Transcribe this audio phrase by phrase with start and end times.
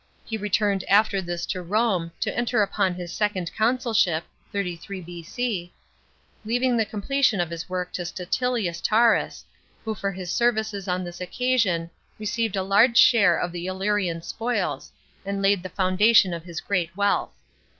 [0.25, 5.71] He returned after this to Rome, to enter upon his second consulship (33 B.C.),
[6.43, 9.45] leaving the completion of his work to Statiiius Taurus,
[9.85, 11.87] who for his services on this occasion
[12.17, 14.91] received a large share in the Illyrian spoils,
[15.23, 17.35] and laid the foundation of his great wealth.